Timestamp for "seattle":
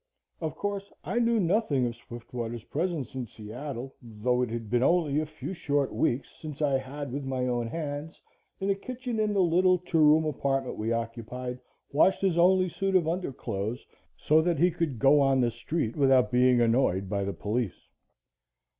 3.27-3.93